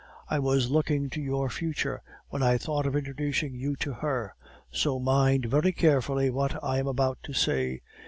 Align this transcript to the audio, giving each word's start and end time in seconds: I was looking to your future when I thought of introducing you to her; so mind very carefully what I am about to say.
I 0.27 0.39
was 0.39 0.71
looking 0.71 1.11
to 1.11 1.21
your 1.21 1.47
future 1.51 2.01
when 2.29 2.41
I 2.41 2.57
thought 2.57 2.87
of 2.87 2.95
introducing 2.95 3.53
you 3.53 3.75
to 3.75 3.93
her; 3.93 4.33
so 4.71 4.97
mind 4.97 5.45
very 5.45 5.71
carefully 5.73 6.31
what 6.31 6.57
I 6.63 6.79
am 6.79 6.87
about 6.87 7.19
to 7.21 7.33
say. 7.33 7.81